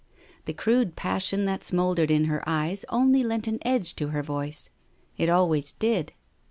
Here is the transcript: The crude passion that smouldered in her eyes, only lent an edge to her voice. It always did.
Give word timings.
The 0.45 0.53
crude 0.53 0.95
passion 0.95 1.45
that 1.45 1.63
smouldered 1.63 2.09
in 2.09 2.23
her 2.25 2.43
eyes, 2.49 2.85
only 2.89 3.23
lent 3.23 3.45
an 3.47 3.59
edge 3.61 3.93
to 3.97 4.07
her 4.07 4.23
voice. 4.23 4.71
It 5.15 5.29
always 5.29 5.73
did. 5.73 6.13